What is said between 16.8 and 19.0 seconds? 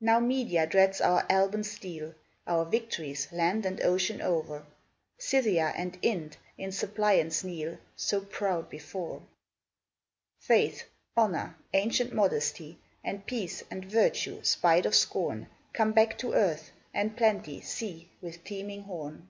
and Plenty, see, With teeming